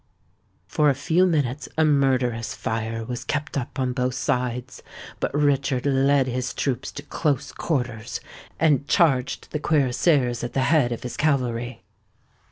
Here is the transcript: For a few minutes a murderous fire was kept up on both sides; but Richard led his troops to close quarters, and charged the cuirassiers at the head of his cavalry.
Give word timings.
For 0.65 0.89
a 0.89 0.95
few 0.95 1.27
minutes 1.27 1.69
a 1.77 1.85
murderous 1.85 2.55
fire 2.55 3.05
was 3.05 3.23
kept 3.23 3.55
up 3.55 3.77
on 3.77 3.93
both 3.93 4.15
sides; 4.15 4.81
but 5.19 5.31
Richard 5.31 5.85
led 5.85 6.25
his 6.25 6.55
troops 6.55 6.91
to 6.93 7.03
close 7.03 7.51
quarters, 7.51 8.19
and 8.59 8.87
charged 8.87 9.49
the 9.51 9.59
cuirassiers 9.59 10.43
at 10.43 10.53
the 10.53 10.59
head 10.63 10.91
of 10.91 11.03
his 11.03 11.15
cavalry. 11.17 11.83